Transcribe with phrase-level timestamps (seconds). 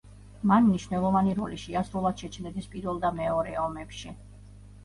[0.51, 4.19] მან მნიშვნელოვანი როლი შეასრულა ჩეჩნეთის პირველ და მეორე ომებში.